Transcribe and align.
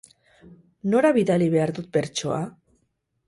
Nora 0.93 1.11
bidali 1.17 1.51
behar 1.55 1.73
dut 1.79 1.91
bertsoa? 1.99 2.39